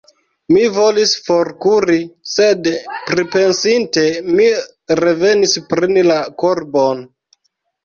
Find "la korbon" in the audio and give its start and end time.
6.11-7.09